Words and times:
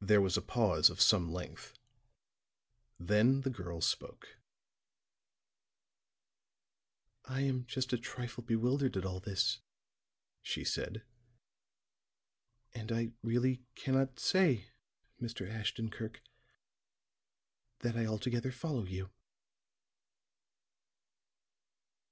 There 0.00 0.20
was 0.20 0.36
a 0.36 0.40
pause 0.40 0.88
of 0.88 1.00
some 1.00 1.32
length; 1.32 1.76
then 3.00 3.40
the 3.40 3.50
girl 3.50 3.80
spoke. 3.80 4.36
"I 7.24 7.40
am 7.40 7.66
just 7.66 7.92
a 7.92 7.98
trifle 7.98 8.44
bewildered 8.44 8.96
at 8.96 9.04
all 9.04 9.18
this," 9.18 9.58
she 10.42 10.62
said; 10.62 11.02
"and 12.72 12.92
I 12.92 13.14
really 13.20 13.64
cannot 13.74 14.20
say, 14.20 14.68
Mr. 15.20 15.50
Ashton 15.50 15.90
Kirk, 15.90 16.20
that 17.80 17.96
I 17.96 18.06
altogether 18.06 18.52
follow 18.52 18.84
you." 18.84 19.10